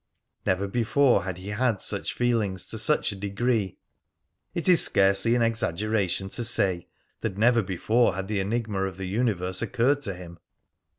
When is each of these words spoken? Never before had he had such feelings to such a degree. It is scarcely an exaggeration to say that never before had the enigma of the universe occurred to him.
Never 0.47 0.67
before 0.67 1.25
had 1.25 1.37
he 1.37 1.49
had 1.49 1.79
such 1.79 2.13
feelings 2.15 2.65
to 2.69 2.79
such 2.79 3.11
a 3.11 3.15
degree. 3.15 3.77
It 4.55 4.67
is 4.67 4.83
scarcely 4.83 5.35
an 5.35 5.43
exaggeration 5.43 6.27
to 6.29 6.43
say 6.43 6.87
that 7.19 7.37
never 7.37 7.61
before 7.61 8.15
had 8.15 8.27
the 8.27 8.39
enigma 8.39 8.83
of 8.85 8.97
the 8.97 9.05
universe 9.07 9.61
occurred 9.61 10.01
to 10.01 10.15
him. 10.15 10.39